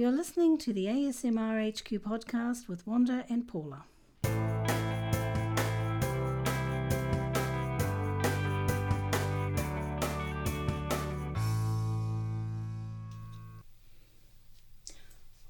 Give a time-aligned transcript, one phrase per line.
[0.00, 3.84] You're listening to the ASMR HQ podcast with Wanda and Paula.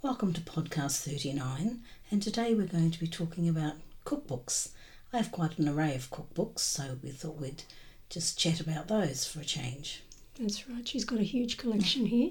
[0.02, 3.74] Welcome to podcast 39, and today we're going to be talking about
[4.04, 4.70] cookbooks.
[5.12, 7.62] I have quite an array of cookbooks, so we thought we'd
[8.08, 10.02] just chat about those for a change.
[10.40, 10.88] That's right.
[10.88, 12.30] She's got a huge collection here,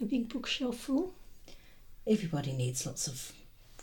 [0.00, 1.14] a big bookshelf full.
[2.06, 3.32] Everybody needs lots of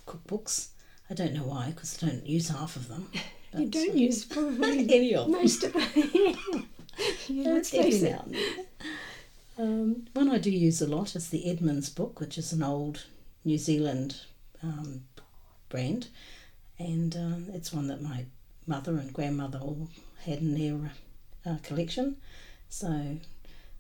[0.06, 0.68] cookbooks.
[1.10, 3.10] I don't know why, because I don't use half of them.
[3.54, 5.34] You don't use probably any of them.
[5.34, 5.90] most of them.
[7.28, 8.12] yeah, let's face it.
[8.12, 8.66] now and then.
[9.58, 13.04] Um, one I do use a lot is the Edmonds book, which is an old
[13.44, 14.22] New Zealand
[14.64, 15.04] um,
[15.68, 16.08] brand,
[16.80, 18.24] and um, it's one that my
[18.66, 19.90] mother and grandmother all
[20.24, 20.92] had in their
[21.46, 22.16] uh, collection.
[22.70, 23.18] So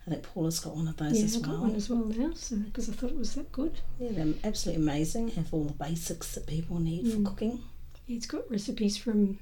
[0.07, 1.61] I think Paula's got one of those Yeah, as I've got well.
[1.61, 3.79] one as well now, so because I thought it was that good.
[3.99, 5.29] Yeah, they're absolutely amazing.
[5.29, 7.23] Have all the basics that people need Mm.
[7.23, 7.63] for cooking.
[8.07, 9.37] Yeah, it's got recipes from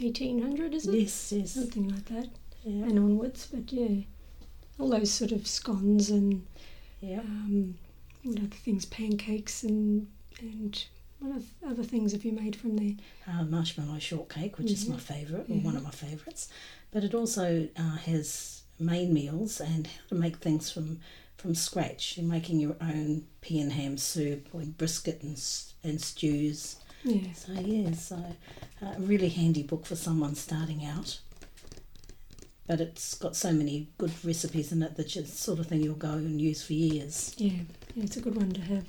[0.00, 0.94] 1800, is it?
[0.98, 1.52] Yes, yes.
[1.52, 2.28] Something like that,
[2.64, 3.48] Yeah, and onwards.
[3.52, 4.02] But yeah,
[4.78, 6.46] all those sort of scones and
[7.00, 7.20] yeah.
[7.20, 7.78] um,
[8.22, 10.08] what other things, pancakes and
[10.40, 10.84] and
[11.20, 12.96] what other things have you made from there?
[13.28, 14.90] uh, marshmallow shortcake, which is Mhm.
[14.90, 16.48] my favourite, or one of my favourites.
[16.90, 21.00] But it also uh, has main meals and how to make things from
[21.38, 22.16] from scratch.
[22.16, 25.40] You're making your own pea and ham soup or brisket and,
[25.82, 26.76] and stews.
[27.04, 28.16] Yeah, So yeah, so
[28.80, 31.18] uh, a really handy book for someone starting out.
[32.68, 35.82] But it's got so many good recipes in it that it's the sort of thing
[35.82, 37.34] you'll go and use for years.
[37.36, 37.52] yeah,
[37.96, 38.04] yeah.
[38.04, 38.84] It's a good one to have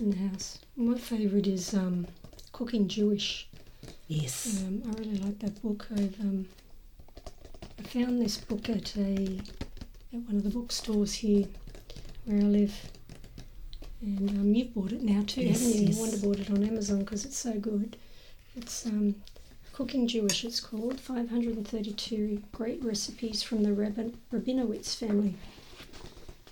[0.00, 0.58] in the house.
[0.76, 2.06] My favourite is um,
[2.52, 3.48] Cooking Jewish.
[4.06, 4.62] Yes.
[4.64, 5.86] Um, I really like that book.
[5.90, 6.46] I've um,
[7.86, 9.40] found this book at a
[10.12, 11.46] at one of the bookstores here
[12.24, 12.74] where I live,
[14.00, 15.86] and um, you've bought it now too, Yes, haven't you?
[15.88, 15.98] yes.
[15.98, 17.96] Wanda bought it on Amazon because it's so good.
[18.56, 19.14] It's um,
[19.72, 20.44] Cooking Jewish.
[20.44, 25.34] It's called 532 Great Recipes from the Rabin- Rabinowitz Family,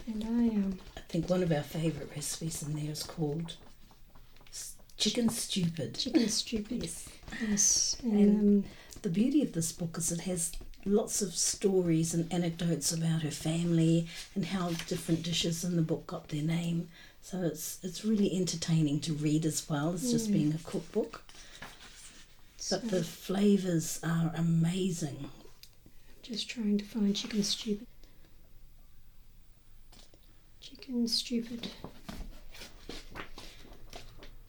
[0.06, 3.56] and I um, I think one of our favourite recipes in there is called
[4.97, 5.97] chicken stupid.
[5.99, 6.83] chicken stupid.
[6.83, 7.09] Yes.
[7.49, 8.71] Yes, And- and um,
[9.03, 10.53] The beauty of this book is it has
[10.87, 16.06] lots of stories and anecdotes about her family and how different dishes in the book
[16.06, 16.89] got their name.
[17.22, 20.33] So it's it's really entertaining to read as well as just Mm.
[20.33, 21.22] being a cookbook.
[22.59, 25.31] so But the flavours are amazing.
[26.22, 27.87] Just trying to find chicken stupid.
[30.61, 31.69] Chicken stupid.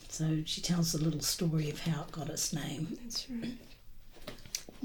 [0.10, 2.98] So she tells a little story of how it got its name.
[3.04, 3.58] That's right.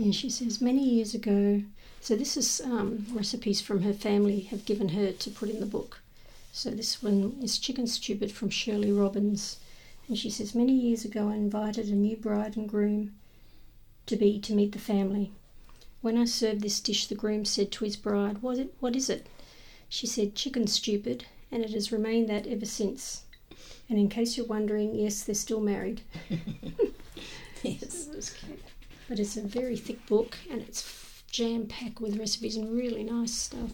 [0.01, 1.63] Yeah, she says many years ago.
[2.01, 5.67] So this is um, recipes from her family have given her to put in the
[5.67, 6.01] book.
[6.53, 9.59] So this one is chicken stupid from Shirley Robbins,
[10.09, 13.13] and she says many years ago I invited a new bride and groom
[14.07, 15.33] to be to meet the family.
[16.01, 18.73] When I served this dish, the groom said to his bride, "What it?
[18.81, 19.27] What is it?"
[19.91, 23.25] She said, "Chicken stupid," and it has remained that ever since.
[23.91, 26.01] And in case you're wondering, yes, they're still married.
[27.63, 28.09] Yes.
[28.11, 28.70] It was cute.
[29.11, 33.33] But it's a very thick book and it's jam packed with recipes and really nice
[33.33, 33.73] stuff.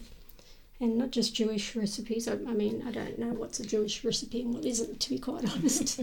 [0.79, 2.27] And not just Jewish recipes.
[2.27, 5.19] I, I mean, I don't know what's a Jewish recipe and what isn't, to be
[5.19, 6.01] quite honest.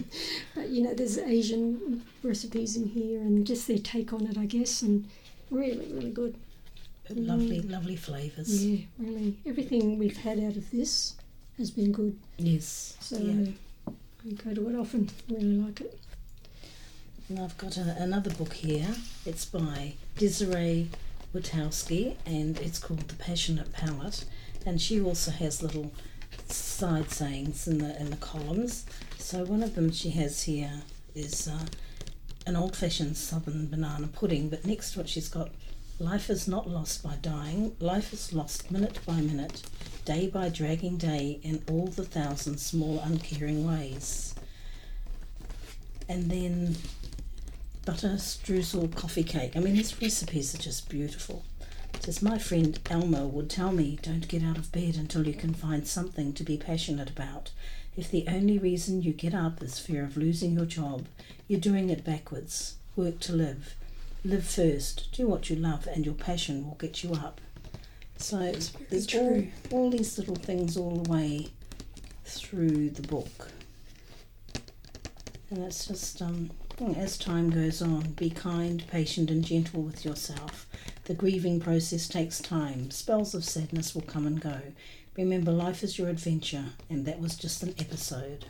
[0.55, 4.47] but you know, there's Asian recipes in here and just their take on it, I
[4.47, 5.09] guess, and
[5.51, 6.37] really, really good.
[7.11, 7.73] Lovely, mm.
[7.73, 8.65] lovely flavours.
[8.65, 9.37] Yeah, really.
[9.45, 11.15] Everything we've had out of this
[11.59, 12.17] has been good.
[12.39, 12.97] Yes.
[13.01, 13.51] So yeah.
[13.89, 15.11] I go to it often.
[15.29, 15.99] Really like it.
[17.29, 18.95] And I've got a, another book here.
[19.25, 20.91] It's by Desiree
[21.35, 24.25] Witowski and it's called The Passionate Palette.
[24.67, 25.91] And she also has little
[26.49, 28.85] side sayings in the in the columns.
[29.19, 30.83] So one of them she has here
[31.15, 31.67] is uh,
[32.47, 35.51] an old-fashioned southern banana pudding, but next to it she's got
[35.99, 37.75] life is not lost by dying.
[37.81, 39.63] Life is lost minute by minute,
[40.05, 44.35] day by dragging day, in all the thousand small uncaring ways.
[46.09, 46.77] And then
[47.85, 49.57] butter streusel coffee cake.
[49.57, 51.45] I mean, these recipes are just beautiful.
[52.07, 55.55] As my friend Elmo would tell me, don't get out of bed until you can
[55.55, 57.51] find something to be passionate about.
[57.97, 61.07] If the only reason you get up is fear of losing your job,
[61.47, 62.75] you're doing it backwards.
[62.97, 63.75] Work to live.
[64.25, 65.13] Live first.
[65.13, 67.41] Do what you love, and your passion will get you up.
[68.19, 68.53] So very
[68.91, 69.49] there's all, true.
[69.71, 71.49] all these little things all the way
[72.25, 73.49] through the book.
[75.51, 80.67] And it's just, um, as time goes on, be kind, patient, and gentle with yourself.
[81.05, 82.91] The grieving process takes time.
[82.91, 84.61] Spells of sadness will come and go.
[85.17, 88.47] Remember, life is your adventure, and that was just an episode.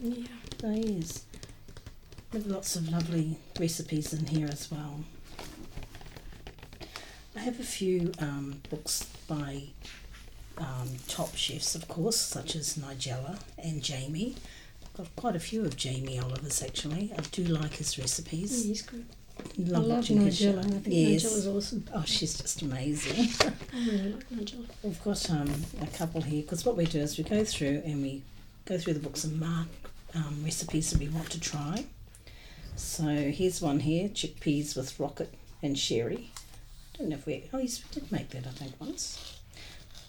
[0.00, 0.26] Yeah.
[0.62, 1.24] Oh, yes.
[2.30, 5.04] There's lots of lovely recipes in here as well.
[7.36, 9.64] I have a few um, books by
[10.58, 14.36] um, top chefs, of course, such as Nigella and Jamie.
[14.94, 17.12] I've got quite a few of Jamie Oliver's actually.
[17.16, 18.64] I do like his recipes.
[18.64, 19.04] He's good.
[19.58, 20.60] Love I love watching Nigella.
[20.60, 21.24] I think Yes.
[21.24, 21.84] Nigella's awesome.
[21.92, 23.28] Oh, she's just amazing.
[23.74, 24.66] I really like Nigella.
[24.84, 25.52] We've got um,
[25.82, 28.22] a couple here because what we do is we go through and we
[28.66, 29.66] go through the books and mark
[30.14, 31.86] um, recipes that we want to try.
[32.76, 36.30] So here's one here chickpeas with rocket and sherry.
[36.94, 39.40] I don't know if we, oh, yes, we did make that, I think, once.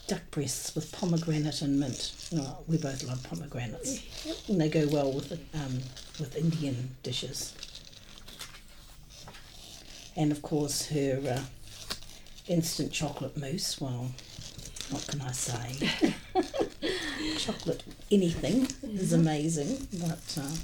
[0.07, 2.13] Duck breasts with pomegranate and mint.
[2.36, 4.04] Oh, we both love pomegranates.
[4.48, 5.80] And they go well with, um,
[6.19, 7.56] with Indian dishes.
[10.16, 11.42] And of course, her uh,
[12.48, 13.81] instant chocolate mousse.
[13.81, 14.12] Well,
[14.92, 16.13] what can I say?
[17.38, 20.56] chocolate anything is amazing, but uh,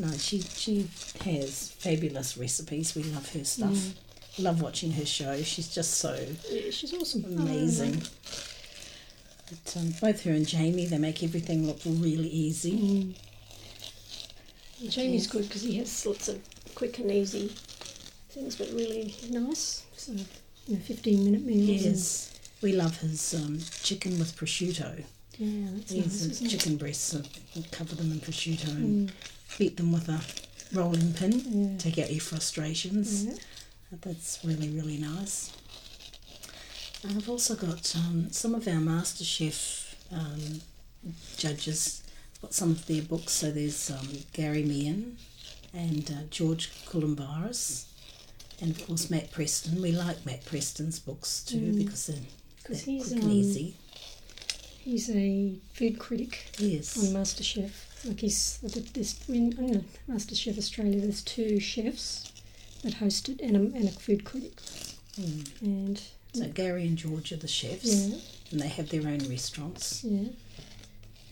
[0.00, 0.88] no, she she
[1.24, 2.94] has fabulous recipes.
[2.96, 3.70] We love her stuff.
[3.70, 3.94] Mm.
[4.38, 5.40] Love watching her show.
[5.42, 6.18] She's just so
[6.50, 7.24] Yeah, she's awesome.
[7.38, 8.02] amazing.
[9.50, 12.72] But, um, both her and Jamie, they make everything look really easy.
[12.72, 13.14] Mm.
[14.90, 15.26] Jamie's Yes.
[15.32, 16.40] good because he has lots of
[16.74, 17.50] quick and easy
[18.30, 19.82] things, but really nice.
[19.96, 21.84] So, you know, 15 minute meals.
[21.84, 22.32] Yes,
[22.62, 25.04] we love his um, chicken with prosciutto.
[25.38, 29.12] Yeah, that's Yes, nice, chicken breasts, and cover them in prosciutto and Mm.
[29.58, 30.20] beat them with a
[30.72, 31.42] rolling pin.
[31.72, 31.78] Yeah.
[31.78, 33.24] Take out your frustrations.
[33.24, 33.34] Yeah.
[34.02, 35.50] That's really, really nice.
[37.02, 40.60] And I've also got um, some of our MasterChef um,
[41.36, 42.02] judges,
[42.42, 43.32] got some of their books.
[43.32, 45.14] So there's um, Gary Mehigan
[45.72, 47.86] and uh, George Calombaris,
[48.60, 49.80] and of course Matt Preston.
[49.80, 51.78] We like Matt Preston's books too Mm.
[51.78, 52.16] because they're,
[52.68, 53.76] they're he's, quick and um, easy.
[54.80, 56.98] He's a food critic Yes.
[56.98, 57.70] on MasterChef.
[58.06, 58.58] Like he's
[58.94, 61.00] this in on MasterChef Australia.
[61.00, 62.32] There's two chefs
[62.82, 64.56] that host it and a, and a food critic.
[65.18, 65.60] Mm.
[65.62, 66.02] And
[66.32, 68.16] So Gary and George are the chefs, yeah,
[68.52, 70.04] and they have their own restaurants.
[70.04, 70.28] yeah.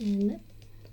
[0.00, 0.40] And Matt,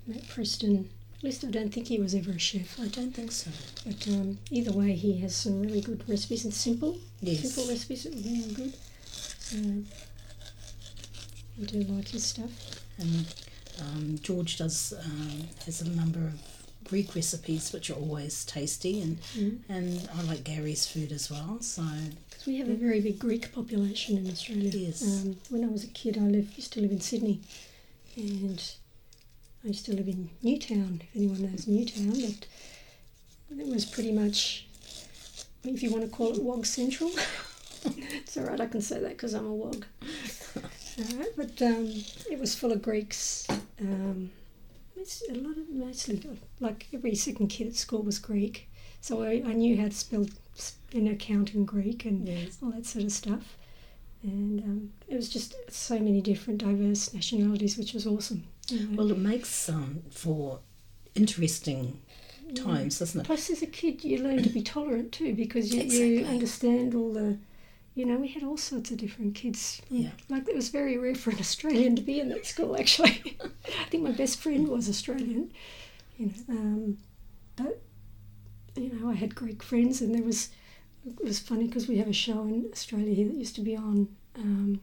[0.06, 0.88] Matt Preston.
[1.18, 2.78] At least I don't think he was ever a chef.
[2.78, 3.50] I don't think so.
[3.86, 7.40] But um, either way, he has some really good recipes and simple, Yes.
[7.52, 8.74] simple recipes that are really good.
[9.40, 9.56] So
[11.60, 12.50] I do like his stuff.
[12.98, 13.26] And
[13.80, 16.34] um, George does um, has a number of
[16.84, 19.58] Greek recipes which are always tasty, and Mm.
[19.68, 21.58] and I like Gary's food as well.
[21.60, 21.82] So
[22.46, 24.70] we have a very big Greek population in Australia.
[24.70, 25.02] Yes.
[25.02, 27.40] Um, when I was a kid, I lived, used to live in Sydney,
[28.16, 28.62] and
[29.64, 31.02] I used to live in Newtown.
[31.02, 32.34] If anyone knows Newtown,
[33.50, 34.66] but it was pretty much,
[35.64, 37.10] if you want to call it Wog Central.
[37.84, 38.60] it's all right.
[38.60, 39.84] I can say that because I'm a Wog.
[40.56, 41.92] all right, but um,
[42.30, 43.46] it was full of Greeks.
[43.80, 44.30] Um,
[44.96, 46.22] it's a lot of mostly
[46.60, 48.68] like every second kid at school was Greek,
[49.06, 50.26] so I, I knew how to spell
[50.94, 53.56] an account in Greek and yes, all that sort of stuff.
[54.22, 58.44] And um, it was just so many different, diverse nationalities, which was awesome.
[58.68, 58.96] you know.
[58.96, 60.58] well, it makes um, for
[61.14, 62.00] interesting
[62.48, 62.64] Yeah.
[62.64, 63.24] times, doesn't it?
[63.26, 66.18] Plus, as a kid, you learn to be tolerant too because you, Exactly.
[66.18, 67.38] you understand all the,
[67.94, 69.80] you know, we had all sorts of different kids.
[69.90, 70.10] Yeah.
[70.28, 73.36] Like, it was very rare for an Australian to be in that school, actually.
[73.80, 75.52] I think my best friend was Australian,
[76.18, 76.32] you know.
[76.48, 76.98] Um,
[77.54, 77.80] but,
[78.76, 80.50] you know, I had great friends, and there was,
[81.06, 83.76] it was funny because we have a show in Australia here that used to be
[83.76, 84.80] on, um,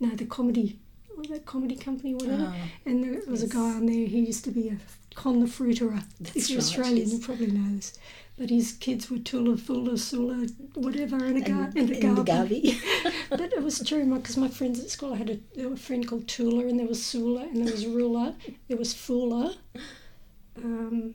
[0.00, 0.78] no, the comedy,
[1.16, 2.52] was that comedy company, whatever.
[2.54, 4.76] Ah, And there was a guy on there who used to be a
[5.14, 6.02] con the fruiterer.
[6.20, 7.12] That's you're right, Australian, yes.
[7.12, 7.98] you probably know this.
[8.36, 12.26] But his kids were Tula, Fula, Sula, whatever, and a, gar- and, and a and.
[12.26, 12.80] Garvey.
[13.30, 16.26] but it was true, because my friends at school, I had a, a friend called
[16.26, 18.34] Tula, and there was Sula, and there was Rula,
[18.68, 19.54] there was Fula,
[20.56, 21.14] um,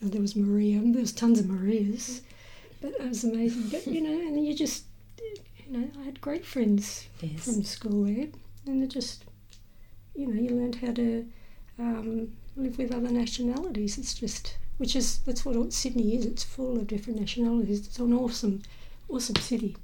[0.00, 2.22] and there was Maria, and there was tons of Marias.
[2.80, 3.68] But it was amazing.
[3.70, 4.84] But, you know, and you just,
[5.18, 7.44] you know, I had great friends yes.
[7.44, 8.28] from school there,
[8.66, 9.24] and it just,
[10.14, 11.26] you know, you learned how to
[11.78, 13.98] um, live with other nationalities.
[13.98, 16.26] It's just, which is that's what Sydney is.
[16.26, 17.86] It's full of different nationalities.
[17.86, 18.62] It's an awesome,
[19.08, 19.76] awesome city.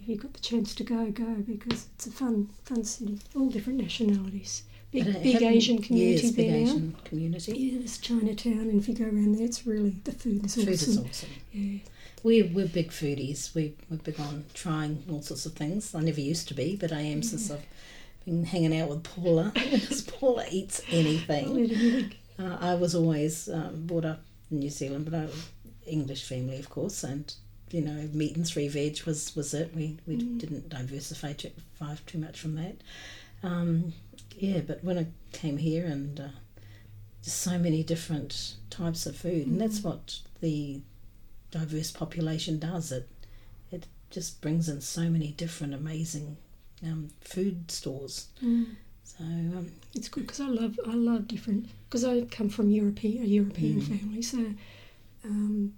[0.00, 3.18] If you've got the chance to go, go because it's a fun, fun city.
[3.34, 4.62] All different nationalities.
[4.94, 6.70] Big, big Asian community yes, big there now.
[6.70, 7.58] Asian community.
[7.58, 10.68] Yeah, there's Chinatown, and if you go around there, it's really the food is Food
[10.68, 10.90] awesome.
[10.92, 11.30] is awesome.
[11.52, 11.78] Yeah,
[12.22, 13.54] We're, we're big foodies.
[13.54, 15.94] We, we're big on trying all sorts of things.
[15.96, 17.66] I never used to be, but I am since I've
[18.24, 19.50] been hanging out with Paula.
[19.54, 21.48] because Paula eats anything.
[21.48, 22.14] I'll eat anything.
[22.38, 25.28] Uh, I was always um, brought up in New Zealand, but I
[25.86, 27.34] English family, of course, and
[27.70, 29.74] you know, meat and three veg was, was it.
[29.74, 31.50] We, we didn't diversify too,
[32.06, 32.76] too much from that.
[33.42, 33.92] Um,
[34.38, 36.28] yeah, but when I came here and uh,
[37.22, 40.80] just so many different types of food, and that's what the
[41.50, 42.92] diverse population does.
[42.92, 43.08] It
[43.70, 46.36] it just brings in so many different amazing
[46.84, 48.28] um, food stores.
[48.44, 48.66] Mm.
[49.04, 53.22] So um, It's good because I love I love different because I come from European
[53.22, 53.98] a European Mm.
[54.00, 54.38] family, so
[55.24, 55.74] um,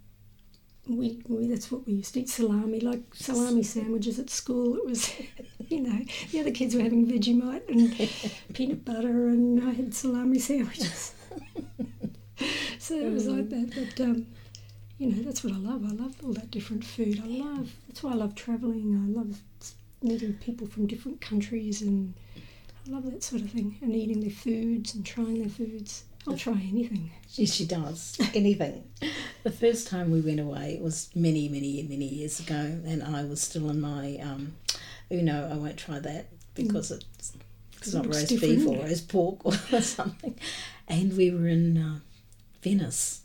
[0.89, 4.77] we, we that's what we used to eat salami like salami sandwiches at school.
[4.77, 5.13] It was
[5.69, 7.95] you know the other kids were having Vegemite and
[8.55, 11.15] peanut butter, and I had salami sandwiches.
[12.79, 14.05] so it was like that, but.
[14.05, 14.27] Um,
[14.99, 15.85] you know that's what I love.
[15.85, 17.21] I love all that different food.
[17.23, 18.97] I love that's why I love travelling.
[18.97, 19.43] I love
[20.03, 22.15] meeting people from different countries and
[22.87, 26.05] I love that sort of thing and eating their foods and trying their foods.
[26.29, 27.11] I'll try anything.
[27.35, 28.17] Yes, she does.
[28.35, 28.85] Anything.
[29.45, 32.55] the first time we went away it was many, many, many years ago,
[32.85, 34.55] and I was still in my, um,
[35.11, 37.81] you know, I won't try that because it's, it's Mm.
[37.81, 39.53] 'Cause it not roast different, beef or roast pork or
[39.83, 40.35] something.
[40.89, 41.99] And we were in uh,
[42.63, 43.21] Venice,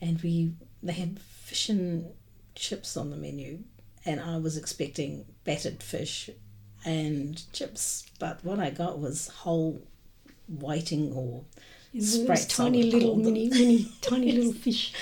[0.00, 2.06] and we they had fish and
[2.54, 3.60] chips on the menu,
[4.04, 6.30] and I was expecting battered fish
[6.84, 9.82] and chips, but what I got was whole
[10.46, 11.44] whiting or
[11.94, 14.92] those tiny little mini, mini, tiny little fish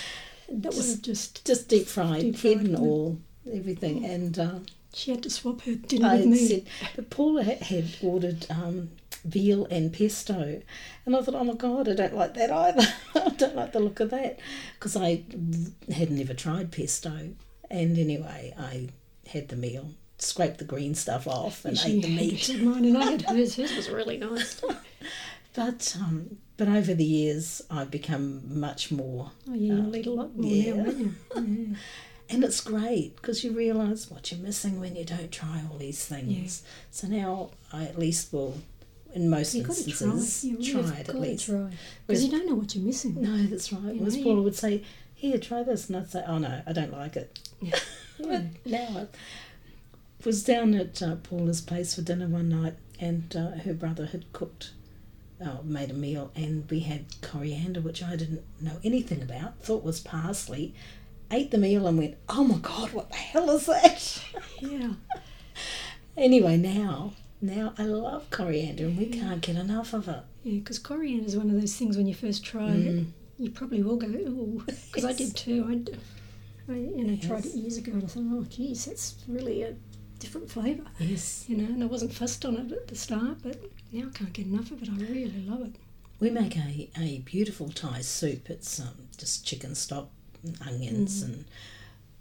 [0.49, 1.45] that Just- were just.
[1.47, 3.19] just deep fried, Deep head and all,
[3.53, 4.05] everything.
[4.05, 4.59] And uh,
[4.93, 6.47] She had to swap her dinner I with me.
[6.49, 8.91] said, but Paula had, had ordered um,
[9.25, 10.61] veal and pesto,
[11.07, 12.87] and I thought, oh my god, I don't like that either.
[13.15, 14.39] I don't like the look of that
[14.79, 15.23] because I
[15.93, 17.31] had never tried pesto.
[17.71, 18.89] And anyway, I
[19.27, 22.63] had the meal, scraped the green stuff off, and she ate the meat.
[22.63, 23.57] mine, and I had hers.
[23.57, 24.63] Hers was really nice.
[25.55, 30.15] But um, but over the years, I've become much more Oh yeah, you Uh, a
[30.15, 30.73] lot more yeah.
[30.75, 31.15] now, you?
[31.37, 31.77] Yeah.
[32.31, 36.07] And it's great because you realise what you're missing when you don't try all these
[36.07, 36.63] things.
[36.91, 38.57] So now I at least will,
[39.15, 39.91] in most You've got to try.
[40.09, 41.51] instances, You really try it at least.
[42.07, 43.21] because you don't know what you're missing.
[43.21, 43.95] No, that's right.
[43.95, 44.83] You know, Paula would say,
[45.15, 47.79] "Here, try this," and I'd say, "Oh no, I don't like it." Yeah.
[48.19, 49.07] but now I
[50.25, 54.33] was down at uh, Paula's place for dinner one night, and uh, her brother had
[54.33, 54.71] cooked,
[55.45, 59.59] uh, made a meal, and we had coriander, which I didn't know anything about.
[59.61, 60.75] Thought was parsley.
[61.31, 64.23] Ate the meal and went, "Oh my god, what the hell is that?"
[64.61, 64.91] Yeah.
[66.17, 70.21] Anyway, now now I love coriander, and we can't get enough of it.
[70.45, 73.01] Yeah, because coriander is one of those things when you first try Mm.
[73.01, 73.07] it,
[73.39, 75.65] you probably will go, ooh, because I did too.
[76.69, 79.75] I, you know, tried it years ago and I thought, oh, geez, that's really a
[80.19, 83.61] different flavour, Yes, you know, and I wasn't fussed on it at the start, but
[83.93, 84.89] now I can't get enough of it.
[84.89, 85.73] I really love it.
[86.21, 88.49] we make a, a beautiful Thai soup.
[88.51, 90.09] It's um, just chicken stock,
[90.43, 91.27] and onions, Mm.
[91.27, 91.45] and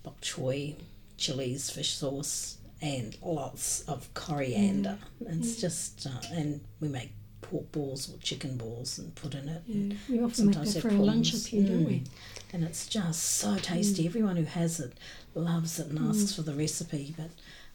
[0.03, 0.75] bok choy,
[1.17, 4.97] chilies, fish sauce, and lots of coriander.
[5.21, 9.61] It's just uh, and we make pork balls or chicken balls and put in it.
[9.67, 11.93] Yeah, we often make that for our lunch up here, don't we?
[11.99, 12.07] Mm.
[12.53, 14.05] And it's just so tasty.
[14.05, 14.93] Everyone who has it
[15.35, 17.13] loves it and asks for the recipe.
[17.17, 17.29] But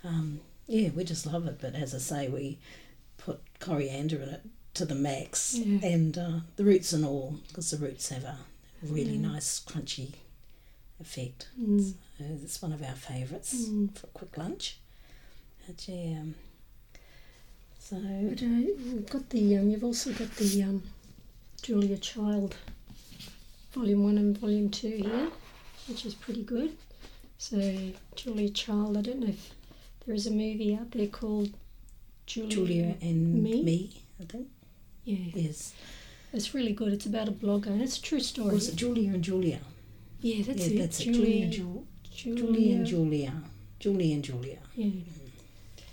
[0.04, 1.58] um, yeah, we just love it.
[1.60, 2.58] But as I say, we
[3.18, 4.42] put coriander in it
[4.74, 5.86] to the max, Yeah.
[5.88, 8.38] and uh, the roots and all, because the roots have a
[8.82, 9.28] really Yeah.
[9.32, 10.12] nice crunchy
[11.00, 11.48] effect.
[11.60, 11.94] Mm.
[12.18, 13.96] So it's one of our favourites Mm.
[13.96, 14.78] for a quick lunch.
[15.66, 16.34] But yeah, um,
[17.78, 20.82] so But uh, you've got the, um, you've also got the um,
[21.62, 22.56] Julia Child
[23.72, 25.30] Volume 1 and Volume 2 here,
[25.88, 26.76] which is pretty good.
[27.38, 27.58] So,
[28.16, 29.50] Julia Child, I don't know if
[30.08, 31.50] there is a movie out there called
[32.24, 32.50] Julia.
[32.50, 33.62] Julia and Me?
[33.62, 34.48] me I think
[35.04, 35.74] Yeah, yes.
[36.32, 36.94] it's really good.
[36.94, 38.54] It's about a blogger and it's a true story.
[38.54, 39.58] Was it Julia and Julia?
[40.22, 40.78] Yeah, that's yeah, it.
[40.78, 41.04] that's it.
[41.12, 43.32] Julia, Julia and Ju- Julia, Julie and Julia.
[43.80, 44.58] Julie and Julia.
[44.74, 44.90] Yeah.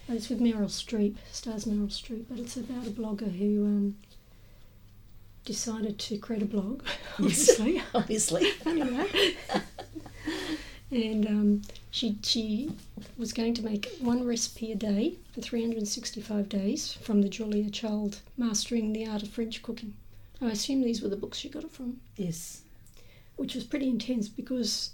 [0.08, 3.98] But it's with Meryl Streep, stars Meryl Streep, but it's about a blogger who um,
[5.44, 6.84] decided to create a blog,
[7.20, 7.84] obviously.
[7.94, 8.48] Obviously.
[8.66, 9.36] anyway.
[10.92, 11.62] And um,
[11.92, 12.72] she she
[13.18, 18.20] was going to make one recipe a day for 365 days from the Julia Child
[18.38, 19.94] Mastering the Art of French Cooking.
[20.42, 22.62] I assume these were the books she got it from, Yes.
[23.38, 24.92] which was pretty intense because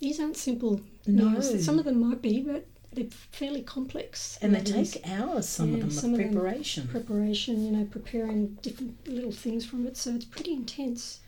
[0.00, 1.30] these aren't simple No.
[1.30, 1.64] meals.
[1.64, 4.38] Some of them might be, but they're fairly complex.
[4.42, 6.86] And they take hours, some Yeah, of them, some of of them- preparation.
[6.88, 9.96] preparation, you know, preparing different little things from it.
[9.96, 11.20] So it's pretty intense.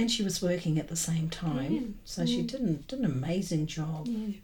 [0.00, 1.72] And she was working at the same time.
[1.72, 4.06] Yeah, So she did an, did an amazing job.
[4.08, 4.34] Yeah.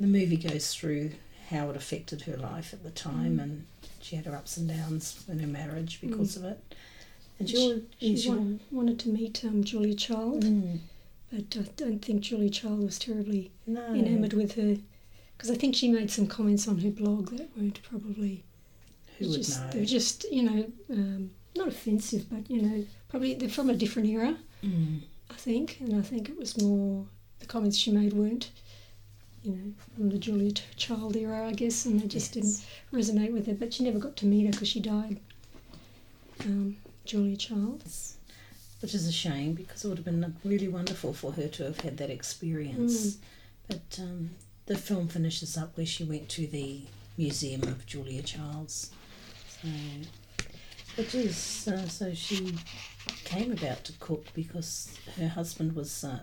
[0.00, 1.12] The movie goes through
[1.50, 3.42] how it affected her life at the time Mm.
[3.42, 3.66] and
[4.00, 6.74] she had her ups and downs in her marriage because of it.
[7.38, 7.56] And she,
[7.98, 10.78] She, she she- wa- wanted to meet um, Julia Child, Mm.
[11.32, 13.94] but I don't think Julia Child was terribly No.
[13.94, 14.76] enamoured with her
[15.36, 18.44] because I think she made some comments on her blog that weren't probably
[19.18, 19.70] Who would just know?
[19.70, 23.74] they were just you know um, not offensive, but you know probably they're from a
[23.74, 24.36] different era.
[24.64, 25.00] Mm.
[25.30, 27.06] I think, and I think it was more
[27.38, 28.50] the comments she made weren't,
[29.42, 32.64] you know, from the Julia Child era, I guess, and they just Yes.
[32.90, 33.54] didn't resonate with her.
[33.54, 35.20] But she never got to meet her because she died.
[36.40, 37.84] Um, Julia Child.
[38.80, 41.80] Which is a shame because it would have been really wonderful for her to have
[41.80, 43.14] had that experience.
[43.14, 43.18] Mm.
[43.68, 44.30] But um,
[44.66, 46.82] the film finishes up where she went to the
[47.16, 48.90] Museum of Julia Childs.
[49.48, 49.68] So,
[50.96, 52.54] which is, uh, so she
[53.24, 56.22] came about to cook because her husband was a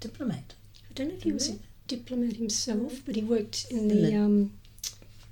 [0.00, 0.54] diplomat.
[0.90, 4.52] I don't know if he was a diplomat himself, but he worked in the um,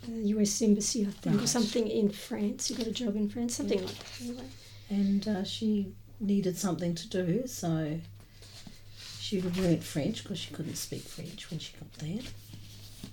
[0.08, 0.60] uh, U.S.
[0.62, 2.68] embassy, I think, or something in France.
[2.68, 4.20] He got a job in France, something like that.
[4.22, 4.44] Anyway.
[4.88, 8.00] And uh, she needed something to do, so
[9.20, 12.22] she learnt French because she couldn't speak French when she got there.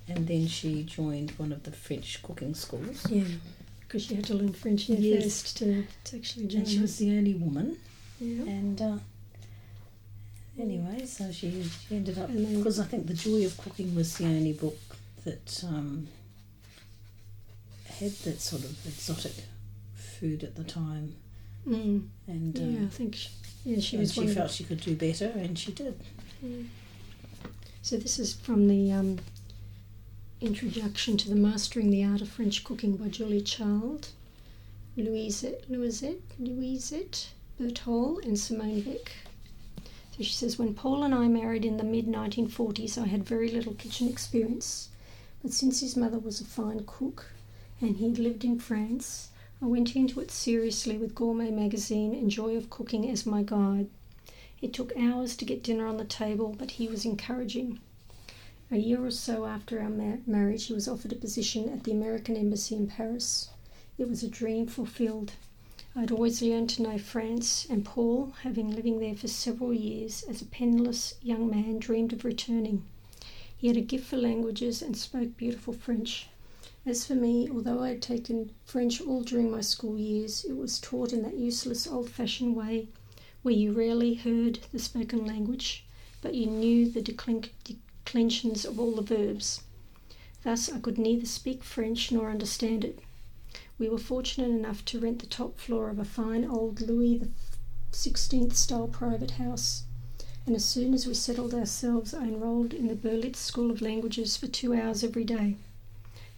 [0.07, 3.09] And then she joined one of the French cooking schools.
[3.09, 3.23] Yeah,
[3.93, 5.23] because she had to learn French here Yes.
[5.23, 6.61] first to, to actually join.
[6.61, 7.77] And she was the only woman.
[8.19, 8.41] yeah.
[8.51, 8.97] And uh,
[10.59, 14.25] anyway, so she, she ended up, because I think The Joy of Cooking was the
[14.25, 14.79] only book
[15.25, 16.07] that um,
[17.85, 19.33] had that sort of exotic
[19.93, 21.13] food at the time.
[21.67, 22.07] Mm.
[22.25, 23.29] And, uh, Yeah, I think she,
[23.63, 25.71] yeah, she and was she one of the- felt she could do better, and she
[25.71, 25.99] did.
[26.41, 26.63] Yeah.
[27.83, 29.19] So this is from the um,
[30.43, 34.09] Introduction to the Mastering the Art of French Cooking by Julie Child,
[34.97, 39.13] Louisette, Louisette, Louisette Bertholle and Simone Beck.
[40.11, 43.51] So she says, when Paul and I married in the mid 1940s, I had very
[43.51, 44.89] little kitchen experience.
[45.41, 47.31] But since his mother was a fine cook
[47.79, 49.29] and he'd lived in France,
[49.61, 53.87] I went into it seriously with Gourmet magazine and Joy of Cooking as my guide.
[54.61, 57.79] It took hours to get dinner on the table, but he was encouraging.
[58.73, 61.91] A year or so after our ma- marriage, he was offered a position at the
[61.91, 63.49] American Embassy in Paris.
[63.99, 65.33] It was a dream fulfilled.
[65.95, 70.41] I'd always yearned to know France, and Paul, having living there for several years as
[70.41, 72.83] a penniless young man, dreamed of returning.
[73.55, 76.29] He had a gift for languages and spoke beautiful French.
[76.83, 80.79] As for me, although I had taken French all during my school years, it was
[80.79, 82.87] taught in that useless old fashioned way
[83.43, 85.85] where you rarely heard the spoken language,
[86.23, 87.49] but you knew the declen-
[88.13, 89.61] declensions of all the verbs.
[90.43, 92.99] Thus, I could neither speak French nor understand it.
[93.79, 97.23] We were fortunate enough to rent the top floor of a fine old Louis
[97.91, 99.85] XVI style private house,
[100.45, 104.37] and as soon as we settled ourselves, I enrolled in the Berlitz School of Languages
[104.37, 105.55] for two hours every day.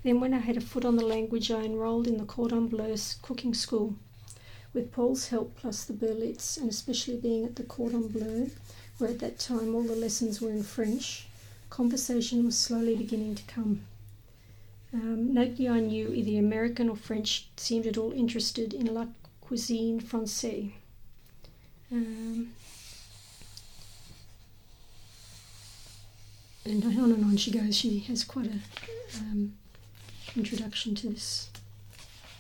[0.02, 2.96] Then, when I had a foot on the language, I enrolled in the Cordon Bleu
[3.22, 3.96] cooking school.
[4.74, 8.52] With Paul's help, plus the Berlitz, and especially being at the Cordon Bleu,
[8.98, 11.28] where at that time all the lessons were in French,
[11.70, 13.82] conversation was slowly beginning to come.
[14.94, 19.08] Um, nobody I knew, either American or French, seemed at all interested in la
[19.42, 20.72] cuisine française.
[21.92, 22.54] Um,
[26.66, 27.76] and on and on she goes.
[27.78, 28.60] She has quite a
[29.20, 29.54] um,
[30.36, 31.50] introduction to this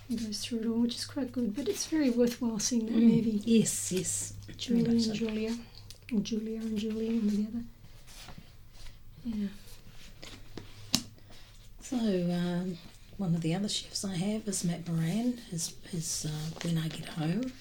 [0.10, 1.56] and goes through it all, which is quite good.
[1.56, 3.16] But it's very worthwhile seeing that Mm.
[3.16, 3.42] movie.
[3.46, 4.34] Yes, yes.
[4.58, 5.14] Julia and.
[5.14, 5.58] Julia,
[6.14, 7.64] or Julia and Julia, one or the other.
[9.26, 9.48] Yeah.
[11.82, 12.78] So, um,
[13.18, 15.38] one of the other chefs I have is Matt Moran.
[15.52, 17.52] His, his uh, When I Get Home.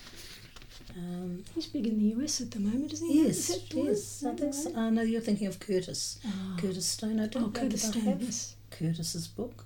[0.96, 3.24] Um, He's big in the US at the moment, isn't he?
[3.24, 3.86] yes, Is that the one?
[3.88, 4.24] yes.
[4.26, 4.74] I think so.
[4.74, 6.20] Uh, no, you're thinking of Curtis.
[6.26, 7.20] Oh, Curtis Stone.
[7.20, 8.54] I don't oh know Curtis Stone, yes.
[8.70, 9.64] Curtis's book.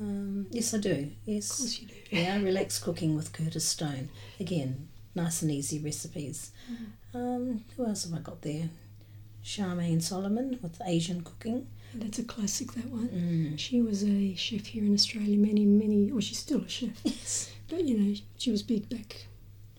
[0.00, 1.10] Um, yes, I do.
[1.24, 1.50] Yes.
[1.50, 1.94] Of course you do.
[2.10, 4.08] Yeah, Relax Cooking with Curtis Stone.
[4.40, 6.50] Again, nice and easy recipes.
[6.70, 7.16] Mm-hmm.
[7.16, 8.68] Um, who else have I got there?
[9.44, 11.66] Charmaine Solomon with Asian cooking.
[11.94, 13.08] That's a classic, that one.
[13.08, 13.58] Mm.
[13.58, 16.90] She was a chef here in Australia many, many, well, she's still a chef.
[17.04, 17.50] Yes.
[17.68, 19.26] But, you know, she was big back,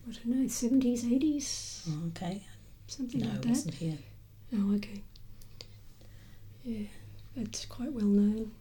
[0.08, 2.42] I don't know, 70s, 80s, Oh, okay.
[2.86, 3.48] something No, like it that.
[3.48, 3.98] wasn't here.
[4.56, 5.02] Oh, okay.
[6.62, 6.86] Yeah,
[7.36, 8.52] that's quite well known.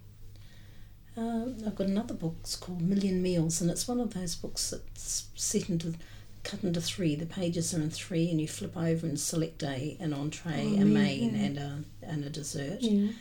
[1.15, 2.35] Um, I've got another book.
[2.41, 5.93] It's called Million Meals, and it's one of those books that's set into
[6.43, 7.15] cut into three.
[7.15, 10.81] The pages are in three, and you flip over and select a an entree, Oh,
[10.81, 11.41] a main, yeah.
[11.43, 12.81] and a and a dessert.
[12.81, 13.11] Yeah.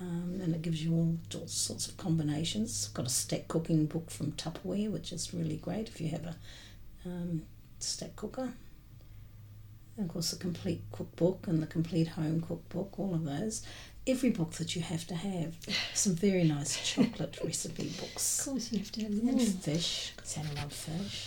[0.00, 2.70] Um, and it gives you all t- sorts of combinations.
[2.70, 6.24] It's got a stack cooking book from Tupperware, which is really great if you have
[6.24, 6.36] a
[7.04, 7.42] um,
[7.80, 8.52] stack cooker.
[9.96, 13.62] And of course, the complete cookbook and the complete home cookbook, all of those.
[14.06, 15.56] Every book that you have to have.
[15.94, 18.38] Some very nice chocolate recipe books.
[18.46, 21.26] Of course, you have to have them And fish, because I love fish.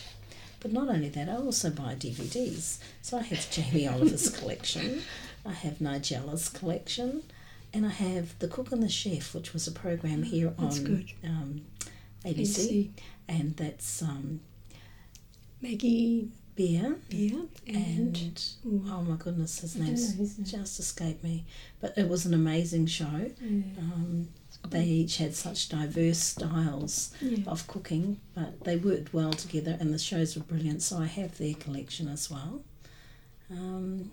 [0.62, 2.78] But not only that, I also buy DVDs.
[3.02, 5.02] So I have Jamie Oliver's collection,
[5.45, 7.24] I have Nigella's collection,
[7.74, 11.06] and I have The Cook and the Chef, which was a program here That's on.
[11.26, 11.62] Um,
[12.24, 12.89] ABC, ABC.
[13.28, 14.41] and that's um,
[15.62, 16.95] Maggie Beer.
[17.10, 18.43] Beer and, And
[18.89, 20.45] oh my goodness, his name's know name.
[20.45, 21.45] just escaped me.
[21.80, 23.32] But it was an amazing show.
[23.41, 24.28] yeah, Um,
[24.69, 27.39] they each had such diverse styles yeah.
[27.47, 30.82] of cooking, but they worked well together, and the shows were brilliant.
[30.82, 32.63] So I have their collection as well.
[33.50, 34.12] Um,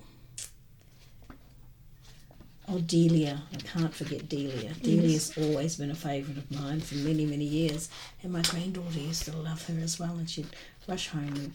[2.68, 3.42] oh, Delia!
[3.52, 4.72] I can't forget Delia.
[4.82, 7.88] Delia's always been a favourite of mine for many, many years,
[8.22, 10.16] and my granddaughter used to love her as well.
[10.16, 10.48] And she'd
[10.88, 11.52] rush home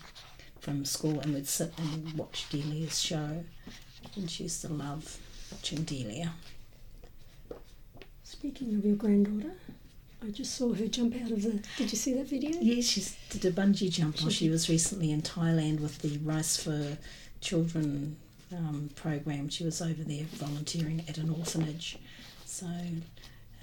[0.61, 3.43] from school, and we'd sit and watch Delia's show,
[4.15, 5.17] and she used to love
[5.51, 6.31] watching Delia.
[8.33, 9.53] Speaking of your granddaughter,
[10.23, 11.61] I just saw her jump out of the.
[11.77, 12.49] Did you see that video?
[12.59, 16.57] Yeah, she did a bungee jump while she was recently in Thailand with the Rice
[16.57, 16.97] for
[17.41, 18.17] Children
[18.51, 19.49] um, program.
[19.49, 21.99] She was over there volunteering at an orphanage.
[22.45, 22.65] So,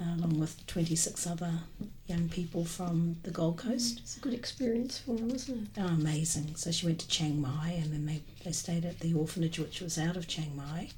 [0.00, 1.52] uh, along with 26 other
[2.06, 3.98] young people from the Gold Coast.
[3.98, 5.80] It's a good experience for her, isn't it?
[5.80, 6.54] Oh, amazing.
[6.54, 9.80] So she went to Chiang Mai and then they, they stayed at the orphanage, which
[9.80, 10.90] was out of Chiang Mai.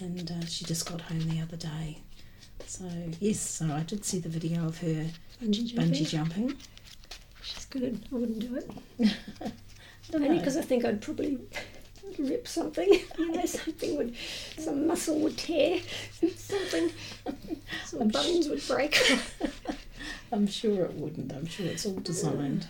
[0.00, 1.98] And uh, she just got home the other day.
[2.68, 2.84] So,
[3.18, 5.06] yes, so I did see the video of her
[5.42, 5.90] Bungee jumping.
[5.90, 6.54] bungee jumping.
[7.42, 7.98] She's good.
[8.12, 9.12] I wouldn't do it.
[10.14, 11.38] Only because I think I'd probably
[12.18, 13.00] rip something.
[13.18, 14.14] You know, something would,
[14.58, 15.80] some muscle would tear,
[16.36, 16.90] something,
[17.86, 19.00] some I'm bones would break.
[20.32, 21.32] I'm sure it wouldn't.
[21.32, 22.66] I'm sure it's all designed.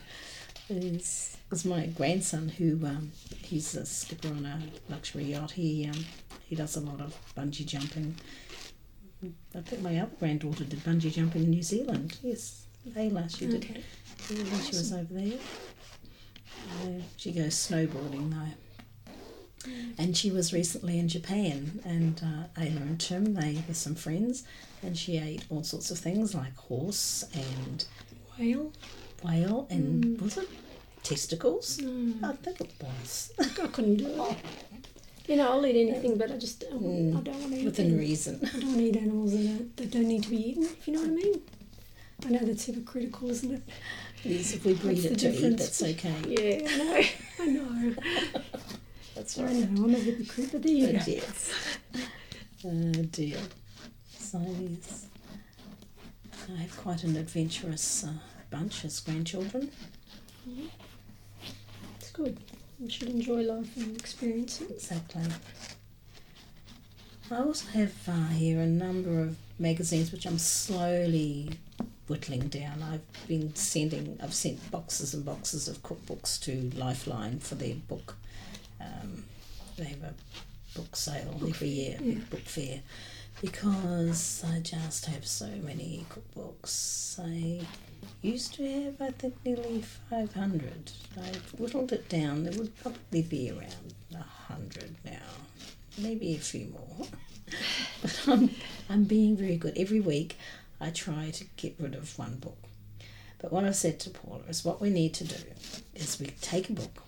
[0.69, 3.11] It's, it's my grandson who um,
[3.43, 5.51] he's a skipper on a luxury yacht.
[5.53, 6.05] He um,
[6.47, 8.15] he does a lot of bungee jumping.
[9.55, 12.17] I think my other granddaughter did bungee jumping in New Zealand.
[12.23, 13.83] Yes, Layla, she did Okay.
[14.31, 15.39] yeah, when she was over there.
[16.83, 19.71] Uh, she goes snowboarding though.
[19.99, 24.45] And she was recently in Japan, and uh, Ayla and Tim, they were some friends,
[24.83, 27.85] and she ate all sorts of things like horse and
[28.39, 28.73] Whale?
[29.25, 30.23] whale and Mm.
[30.23, 30.49] was it
[31.03, 31.81] testicles?
[31.81, 33.33] No, I think it was.
[33.41, 34.37] I couldn't do it.
[35.29, 37.91] You know, I'll eat anything, but I just don't, I don't want to eat Within
[37.91, 37.99] them.
[37.99, 38.41] reason.
[38.43, 41.01] I don't eat animals that, are, that don't need to be eaten, if you know
[41.01, 41.43] what I mean.
[42.27, 43.63] I know that's hypocritical, isn't it?
[44.25, 46.15] Yes, if we breed it to eat, that's okay.
[46.27, 47.03] Yeah, I know.
[47.41, 47.95] I know.
[49.15, 49.85] That's I know.
[49.85, 50.93] I'm a hypocrite, but there you go.
[50.99, 51.53] But yes.
[52.65, 53.39] Oh dear.
[54.17, 55.07] So yes.
[56.57, 58.13] I have quite an adventurous uh,
[58.51, 59.71] bunch as grandchildren.
[61.99, 62.39] It's good.
[62.81, 64.71] You should enjoy life and experience it.
[64.71, 65.23] Exactly.
[67.31, 71.51] I also have uh, here a number of magazines which I'm slowly
[72.07, 72.83] whittling down.
[72.83, 78.17] I've been sending, I've sent boxes and boxes of cookbooks to Lifeline for their book.
[78.81, 79.25] Um,
[79.77, 80.15] they have a
[80.75, 82.19] book sale every year, yeah.
[82.31, 82.81] book fair,
[83.43, 87.19] because I just have so many cookbooks.
[87.19, 87.67] I
[88.23, 90.93] used to have, I think, nearly 500.
[91.17, 92.45] I've whittled it down.
[92.45, 95.19] There would probably be around 100 now,
[95.99, 97.07] maybe a few more.
[98.03, 98.51] but I'm,
[98.89, 99.77] I'm being very good.
[99.77, 100.37] Every week
[100.81, 102.59] I try to get rid of one book.
[103.39, 105.37] But what I've said to Paula is what we need to do
[105.95, 107.03] is we take a book,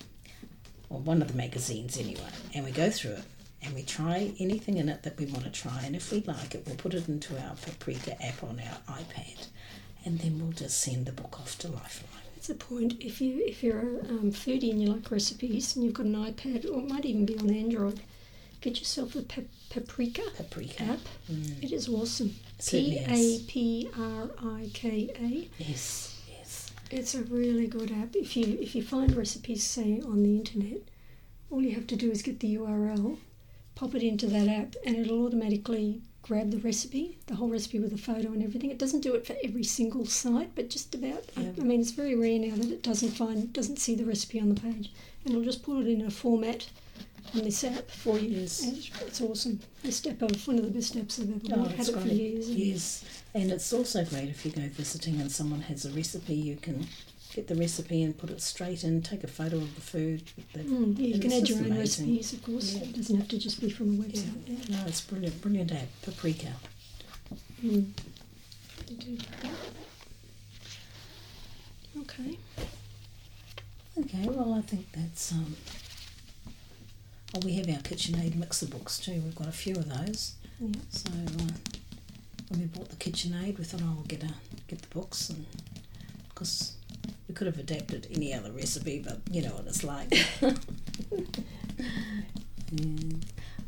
[0.88, 3.24] or one of the magazines anyway, and we go through it
[3.62, 5.82] and we try anything in it that we want to try.
[5.84, 9.46] And if we like it, we'll put it into our Paprika app on our iPad,
[10.04, 12.08] and then we'll just send the book off to Lifeline.
[12.34, 12.94] That's a point.
[13.00, 16.14] If you if you're a um, foodie and you like recipes and you've got an
[16.14, 18.00] iPad or it might even be on Android,
[18.62, 20.82] get yourself a pap- paprika Paprika.
[20.84, 21.00] app.
[21.30, 21.62] Mm.
[21.62, 22.34] It is awesome.
[22.66, 25.48] P A P R I K A.
[25.62, 26.70] Yes, yes.
[26.90, 28.16] It's a really good app.
[28.16, 30.78] If you if you find recipes say on the internet,
[31.50, 33.18] all you have to do is get the URL,
[33.74, 37.92] pop it into that app, and it'll automatically grab the recipe, the whole recipe with
[37.92, 38.70] a photo and everything.
[38.70, 41.24] It doesn't do it for every single site, but just about.
[41.36, 41.52] I- Yeah.
[41.58, 44.54] I mean, it's very rare now that it doesn't find doesn't see the recipe on
[44.54, 44.92] the page,
[45.24, 46.66] and it'll just put it in a format
[47.34, 48.28] on this app for you.
[48.40, 48.62] Yes.
[48.62, 49.60] And It's, it's awesome.
[49.82, 51.64] The step of one of the best apps I've ever Oh.
[51.64, 52.50] Had it for years.
[52.50, 53.04] Yes,
[53.34, 56.86] and it's also great if you go visiting and someone has a recipe, you can
[57.34, 60.22] get the recipe and put it straight in, take a photo of the food.
[60.56, 62.06] Mm, yeah, you can add your own amazing.
[62.06, 62.74] recipes, of course.
[62.74, 62.82] Yeah.
[62.82, 64.32] It doesn't have to just be from a website.
[64.46, 64.76] Yeah.
[64.76, 66.52] No, it's brilliant, brilliant app, Paprika.
[67.64, 67.90] Mm.
[72.00, 72.38] Okay.
[73.98, 75.32] Okay, well, I think that's.
[75.32, 75.56] Um,
[77.34, 79.20] oh, we have our KitchenAid mixer books too.
[79.24, 80.34] We've got a few of those.
[80.58, 80.80] Yeah.
[80.90, 81.52] So uh,
[82.48, 84.32] when we bought the KitchenAid, we thought, oh, we'll get a
[84.68, 85.46] get the books, and
[86.28, 86.74] because
[87.30, 90.10] We could have adapted any other recipe, but you know what it's like.
[90.42, 90.50] yeah.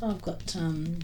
[0.04, 0.98] Oh, I've got um,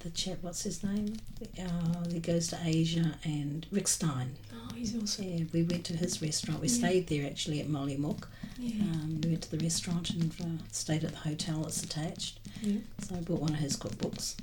[0.00, 1.14] the chap, what's his name?
[1.60, 4.34] Uh, he goes to Asia and Rick Stein.
[4.52, 5.24] Oh, he's awesome.
[5.26, 6.60] Yeah, we went to his restaurant.
[6.60, 6.74] We Yeah.
[6.74, 8.26] stayed there actually at Mollymook.
[8.58, 8.82] Yeah.
[8.82, 12.40] Um, we went to the restaurant and uh, stayed at the hotel that's attached.
[12.62, 12.78] yeah.
[12.98, 14.34] So I bought one of his cookbooks.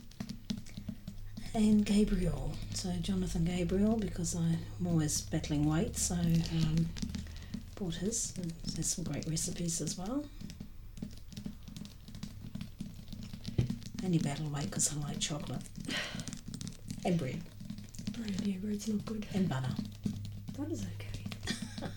[1.54, 6.88] And Gabriel, so Jonathan Gabriel, because I'm always battling weight, so um,
[7.76, 8.34] bought his.
[8.38, 10.24] And there's some great recipes as well.
[14.04, 15.62] Only battle weight because I like chocolate.
[17.06, 17.42] And bread
[18.18, 19.26] Bread, yeah, bread's not good.
[19.34, 19.70] and butter.
[20.58, 21.88] That is okay.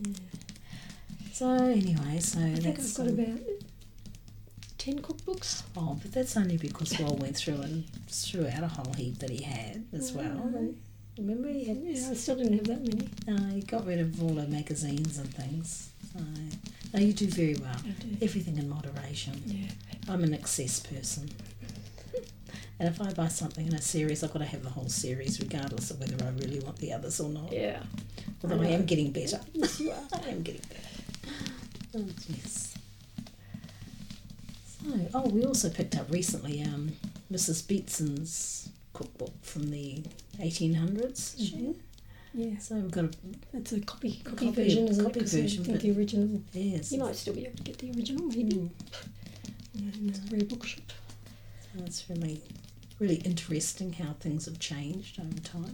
[0.00, 0.14] Yeah.
[1.32, 3.40] So anyway, so I think that's I've got um, about
[4.88, 5.62] ten cookbooks.
[5.76, 9.30] Oh, but that's only because Will went through and threw out a whole heap that
[9.30, 10.24] he had as well.
[10.24, 10.74] Mm.
[11.18, 13.08] Remember, he had Yeah, I still didn't have that many.
[13.28, 15.90] uh, he got rid of all the magazines and things.
[16.12, 16.20] So,
[16.94, 17.76] no, you do very well.
[17.84, 18.16] I do.
[18.22, 19.42] Everything in moderation.
[19.44, 19.68] Yeah.
[20.08, 21.28] I'm an excess person.
[22.80, 25.40] And if I buy something in a series, I've got to have the whole series,
[25.40, 27.52] regardless of whether I really want the others or not.
[27.52, 27.82] Yeah.
[28.42, 29.40] Although I I am getting better.
[29.52, 30.04] Yes, you are.
[30.12, 31.34] I am getting better.
[31.96, 32.67] Oh, yes.
[35.14, 36.92] Oh, we also picked up recently um,
[37.32, 37.66] Mrs.
[37.66, 40.02] Beeton's cookbook from the
[40.40, 41.36] 1800s.
[41.52, 41.76] Mhm.
[42.34, 42.58] Yeah.
[42.58, 43.10] So we've got a
[43.52, 45.22] That's a copy copy, Copy- version, isn't copy it?
[45.22, 46.42] 'Cause I version, think but- the original.
[46.52, 46.92] yes.
[46.92, 48.52] You might still be able to get the original, maybe.
[48.56, 48.70] Mm.
[49.76, 50.92] In a rare bookshop.
[51.62, 52.40] So it's really,
[52.98, 55.72] really interesting how things have changed over time.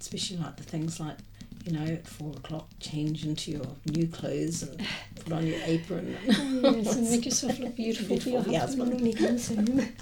[0.00, 1.16] Especially like the things like,
[1.64, 4.80] you know, at four o'clock, change into your new clothes and
[5.24, 6.16] put on your apron.
[6.26, 9.50] yes, and make yourself look beautiful for your Beautiful for your husband when he comes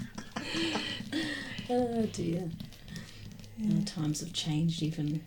[1.69, 2.49] oh dear.
[3.57, 3.85] Yeah.
[3.85, 5.21] Times have changed even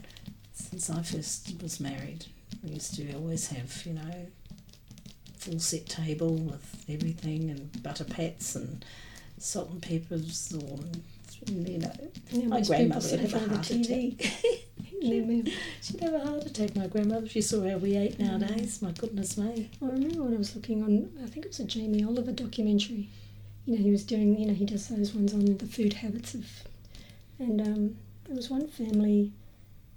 [0.53, 2.27] since I first was married.
[2.63, 4.27] We used to always have, you know,
[5.37, 8.85] full set table with everything and butter pats and
[9.39, 10.79] salt and peppers or
[11.47, 11.93] you know.
[12.33, 14.53] Now My grandmother would have a heart the TV.
[15.01, 15.45] in their meal.
[15.83, 17.27] She'd have a heart attack, my grandmother.
[17.27, 18.39] If She saw how we ate Mm.
[18.41, 18.81] nowadays.
[18.83, 19.71] My goodness me.
[19.83, 23.09] I remember when I was looking on, I think it was a Jamie Oliver documentary.
[23.67, 26.35] You know, he was doing, you know, he does those ones on the food habits
[26.35, 26.47] of,
[27.39, 29.33] and um, there was one family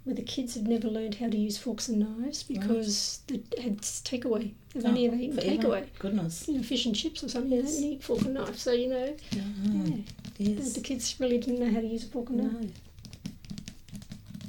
[0.06, 3.78] where the kids had never learned how to use forks and knives because they had
[3.80, 4.52] takeaway.
[4.72, 5.86] They've only Oh, ever eaten takeaway.
[5.98, 6.46] Goodness.
[6.46, 7.50] You know, fish and chips or something.
[7.50, 7.74] They Yes.
[7.74, 8.56] don't eat fork and knife.
[8.56, 9.96] So you know, yeah,
[10.38, 10.74] yes.
[10.74, 12.70] the kids really didn't know how to use a fork and knife.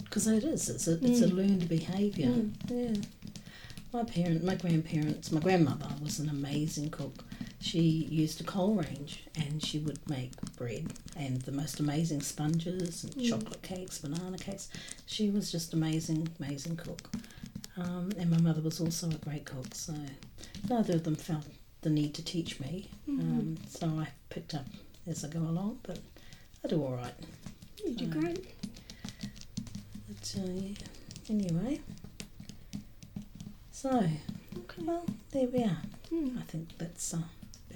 [0.04, 0.70] Because it is.
[0.70, 1.34] It's a, it's a Mm.
[1.36, 2.28] learned behaviour.
[2.28, 2.52] Mm.
[2.70, 3.02] Yeah.
[3.94, 7.24] My parent, my grandparents, my grandmother was an amazing cook.
[7.60, 13.04] She used a coal range and she would make bread and the most amazing sponges
[13.04, 13.30] and Mm.
[13.30, 14.70] chocolate cakes, banana cakes.
[15.06, 17.10] She was just amazing, amazing cook.
[17.76, 19.94] Um, and my mother was also a great cook, so
[20.70, 21.46] neither of them felt
[21.82, 22.90] the need to teach me.
[23.08, 23.20] Mhm.
[23.20, 24.66] Um, so I picked up
[25.06, 26.00] as I go along, but
[26.64, 27.14] I do all right.
[27.86, 28.12] You do Mm.
[28.22, 28.46] great.
[30.08, 30.76] But uh, yeah.
[31.30, 31.82] Anyway,
[33.72, 33.90] so
[34.58, 34.84] Okay.
[34.84, 35.82] well, there we are.
[36.10, 36.38] Hmm.
[36.38, 37.22] I think that's uh,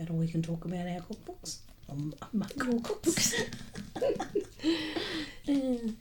[0.01, 1.57] about all we can talk about our cookbooks.
[1.89, 3.35] Um, my cookbooks.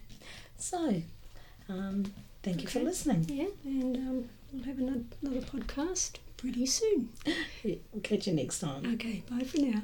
[0.56, 1.02] So,
[1.70, 3.24] um, thank you for listening.
[3.28, 7.08] Yeah, and um, we'll have another, another podcast pretty soon.
[7.64, 8.92] We'll catch you next time.
[8.94, 9.82] Okay, bye for now.